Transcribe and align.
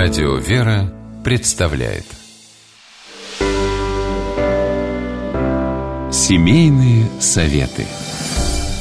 Радио 0.00 0.36
«Вера» 0.36 0.92
представляет 1.24 2.04
Семейные 6.12 7.06
советы 7.18 7.84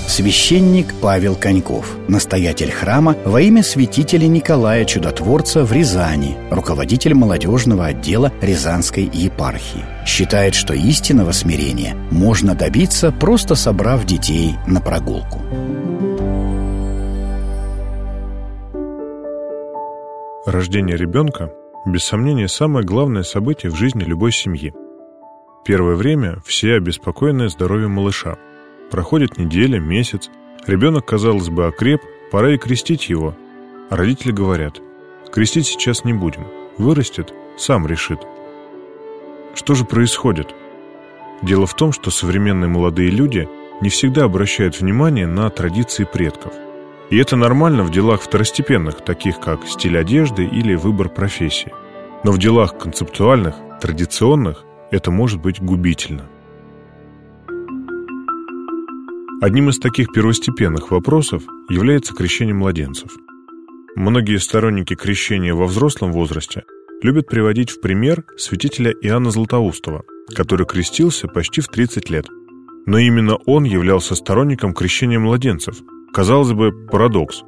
Священник 0.08 0.94
Павел 1.02 1.34
Коньков, 1.36 1.98
настоятель 2.08 2.70
храма 2.70 3.18
во 3.26 3.42
имя 3.42 3.64
святителя 3.64 4.28
Николая 4.28 4.86
Чудотворца 4.86 5.66
в 5.66 5.72
Рязани, 5.72 6.38
руководитель 6.52 7.16
молодежного 7.16 7.88
отдела 7.88 8.32
Рязанской 8.40 9.10
епархии. 9.12 9.86
Считает, 10.06 10.54
что 10.54 10.76
истинного 10.76 11.32
смирения 11.32 11.96
можно 12.12 12.54
добиться, 12.54 13.12
просто 13.12 13.56
собрав 13.56 14.06
детей 14.06 14.56
на 14.68 14.82
прогулку. 14.82 15.42
Рождение 20.48 20.96
ребенка, 20.96 21.52
без 21.86 22.06
сомнения, 22.06 22.48
самое 22.48 22.86
главное 22.86 23.24
событие 23.24 23.70
в 23.70 23.76
жизни 23.76 24.06
любой 24.06 24.32
семьи. 24.32 24.74
Первое 25.66 25.96
время 25.96 26.38
все 26.46 26.76
обеспокоены 26.76 27.50
здоровьем 27.50 27.92
малыша. 27.92 28.38
Проходит 28.90 29.38
неделя, 29.38 29.78
месяц, 29.78 30.30
ребенок, 30.66 31.06
казалось 31.06 31.50
бы, 31.50 31.66
окреп, 31.66 32.02
пора 32.32 32.54
и 32.54 32.58
крестить 32.58 33.10
его. 33.10 33.36
А 33.90 33.98
родители 33.98 34.32
говорят, 34.32 34.80
крестить 35.34 35.68
сейчас 35.68 36.06
не 36.06 36.14
будем, 36.14 36.48
вырастет, 36.78 37.34
сам 37.58 37.86
решит. 37.86 38.22
Что 39.54 39.76
же 39.76 39.84
происходит? 39.84 40.56
Дело 41.42 41.66
в 41.66 41.76
том, 41.76 41.92
что 41.92 42.10
современные 42.10 42.70
молодые 42.70 43.10
люди 43.10 43.50
не 43.82 43.90
всегда 43.90 44.24
обращают 44.24 44.80
внимание 44.80 45.28
на 45.28 45.50
традиции 45.50 46.06
предков– 46.06 46.54
и 47.10 47.18
это 47.18 47.36
нормально 47.36 47.84
в 47.84 47.92
делах 47.92 48.22
второстепенных, 48.22 49.04
таких 49.04 49.40
как 49.40 49.66
стиль 49.66 49.98
одежды 49.98 50.46
или 50.46 50.76
выбор 50.76 51.10
профессии. 51.10 51.74
Но 52.24 52.32
в 52.32 52.38
делах 52.38 52.78
концептуальных, 52.78 53.56
традиционных, 53.82 54.64
это 54.92 55.12
может 55.12 55.42
быть 55.42 55.62
губительно. 55.62 56.28
Одним 59.40 59.70
из 59.70 59.78
таких 59.80 60.12
первостепенных 60.12 60.92
вопросов 60.92 61.44
является 61.70 62.14
крещение 62.14 62.56
младенцев. 62.56 63.12
Многие 63.96 64.38
сторонники 64.38 64.96
крещения 64.96 65.54
во 65.54 65.68
взрослом 65.68 66.12
возрасте 66.12 66.64
любят 67.02 67.28
приводить 67.28 67.70
в 67.70 67.80
пример 67.80 68.26
святителя 68.38 68.92
Иоанна 68.92 69.32
Златоустова, 69.32 70.04
который 70.36 70.66
крестился 70.66 71.28
почти 71.28 71.62
в 71.62 71.68
30 71.68 72.10
лет. 72.10 72.28
Но 72.86 72.98
именно 72.98 73.36
он 73.46 73.64
являлся 73.64 74.16
сторонником 74.16 74.74
крещения 74.74 75.20
младенцев– 75.20 75.78
Казалось 76.18 76.52
бы, 76.52 76.72
парадокс. 76.72 77.44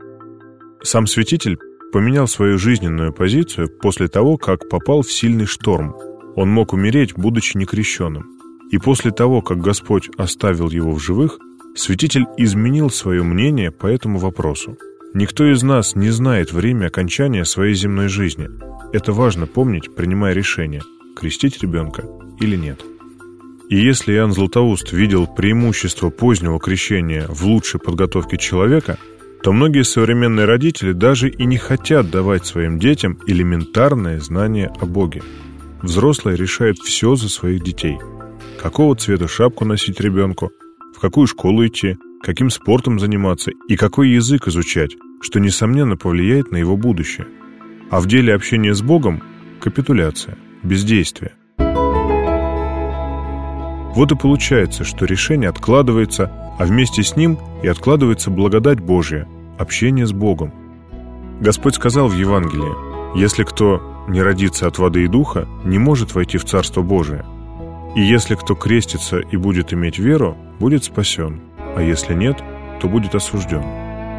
Сам 0.83 1.07
святитель 1.07 1.57
поменял 1.91 2.27
свою 2.27 2.59
жизненную 2.59 3.11
позицию 3.11 3.67
после 3.67 4.07
того, 4.07 4.37
как 4.37 4.69
попал 4.69 5.01
в 5.01 5.11
сильный 5.11 5.47
шторм. 5.47 5.95
Он 6.35 6.51
мог 6.51 6.71
умереть, 6.71 7.15
будучи 7.15 7.57
некрещенным. 7.57 8.29
И 8.69 8.77
после 8.77 9.09
того, 9.09 9.41
как 9.41 9.59
Господь 9.59 10.11
оставил 10.19 10.69
его 10.69 10.91
в 10.91 10.99
живых, 10.99 11.39
святитель 11.73 12.27
изменил 12.37 12.91
свое 12.91 13.23
мнение 13.23 13.71
по 13.71 13.87
этому 13.87 14.19
вопросу. 14.19 14.77
Никто 15.15 15.51
из 15.51 15.63
нас 15.63 15.95
не 15.95 16.11
знает 16.11 16.53
время 16.53 16.85
окончания 16.85 17.45
своей 17.45 17.73
земной 17.73 18.07
жизни. 18.07 18.49
Это 18.93 19.13
важно 19.13 19.47
помнить, 19.47 19.95
принимая 19.95 20.35
решение, 20.35 20.83
крестить 21.15 21.59
ребенка 21.63 22.03
или 22.39 22.55
нет. 22.55 22.85
И 23.69 23.77
если 23.77 24.13
Иоанн 24.13 24.33
Златоуст 24.33 24.91
видел 24.93 25.27
преимущество 25.27 26.09
позднего 26.09 26.59
крещения 26.59 27.27
в 27.27 27.45
лучшей 27.45 27.79
подготовке 27.79 28.37
человека, 28.37 28.97
то 29.43 29.53
многие 29.53 29.83
современные 29.83 30.45
родители 30.45 30.91
даже 30.91 31.29
и 31.29 31.45
не 31.45 31.57
хотят 31.57 32.09
давать 32.09 32.47
своим 32.47 32.79
детям 32.79 33.19
элементарное 33.27 34.19
знание 34.19 34.71
о 34.81 34.87
Боге. 34.87 35.21
Взрослые 35.83 36.35
решают 36.35 36.79
все 36.79 37.15
за 37.15 37.29
своих 37.29 37.63
детей. 37.63 37.99
Какого 38.59 38.95
цвета 38.95 39.27
шапку 39.27 39.65
носить 39.65 39.99
ребенку, 40.02 40.52
в 40.95 40.99
какую 40.99 41.27
школу 41.27 41.65
идти, 41.65 41.95
каким 42.23 42.49
спортом 42.49 42.99
заниматься 42.99 43.52
и 43.67 43.75
какой 43.75 44.09
язык 44.09 44.47
изучать, 44.47 44.97
что, 45.21 45.39
несомненно, 45.39 45.95
повлияет 45.95 46.52
на 46.52 46.58
его 46.58 46.75
будущее. 46.75 47.27
А 47.91 48.02
в 48.02 48.08
деле 48.08 48.33
общения 48.33 48.73
с 48.73 48.81
Богом– 48.81 49.21
капитуляция, 49.61 50.39
бездействие. 50.63 51.33
Вот 53.99 54.14
и 54.14 54.15
получается, 54.15 54.86
что 54.86 55.04
решение 55.04 55.49
откладывается, 55.49 56.32
а 56.58 56.64
вместе 56.64 57.04
с 57.04 57.17
ним 57.17 57.37
и 57.61 57.67
откладывается 57.67 58.32
благодать 58.32 58.80
Божья, 58.80 59.27
общение 59.58 60.08
с 60.08 60.14
Богом. 60.14 60.54
Господь 61.42 61.76
сказал 61.76 62.08
в 62.08 62.15
Евангелии, 62.15 63.20
«Если 63.20 63.43
кто 63.43 64.05
не 64.08 64.21
родится 64.21 64.67
от 64.67 64.80
воды 64.80 65.04
и 65.04 65.09
духа, 65.09 65.49
не 65.65 65.80
может 65.80 66.15
войти 66.15 66.38
в 66.38 66.45
Царство 66.45 66.82
Божие. 66.82 67.26
И 67.93 68.02
если 68.02 68.36
кто 68.36 68.55
крестится 68.55 69.20
и 69.20 69.36
будет 69.36 69.73
иметь 69.73 69.99
веру, 69.99 70.38
будет 70.61 70.86
спасен, 70.86 71.42
а 71.76 71.82
если 71.82 72.14
нет, 72.14 72.42
то 72.80 72.88
будет 72.88 73.15
осужден». 73.15 73.65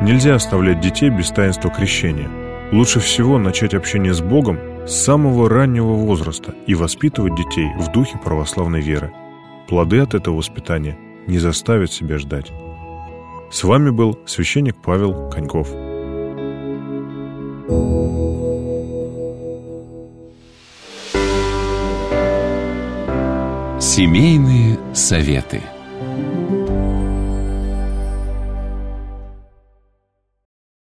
Нельзя 0.02 0.34
оставлять 0.34 0.82
детей 0.82 1.08
без 1.08 1.30
таинства 1.30 1.70
крещения. 1.70 2.28
Лучше 2.70 3.00
всего 3.00 3.38
начать 3.38 3.72
общение 3.72 4.12
с 4.12 4.20
Богом 4.20 4.58
с 4.86 4.92
самого 4.92 5.48
раннего 5.48 5.94
возраста 5.94 6.54
и 6.66 6.74
воспитывать 6.74 7.34
детей 7.34 7.70
в 7.78 7.90
духе 7.92 8.18
православной 8.22 8.82
веры– 8.82 9.10
Плоды 9.70 10.00
от 10.00 10.14
этого 10.14 10.34
воспитания 10.34 10.98
не 11.28 11.38
заставят 11.38 11.92
себя 11.92 12.18
ждать. 12.18 12.50
С 13.52 13.62
вами 13.62 13.90
был 13.90 14.18
священник 14.26 14.74
Павел 14.82 15.30
Коньков. 15.30 15.68
Семейные 23.80 24.76
советы. 24.92 25.60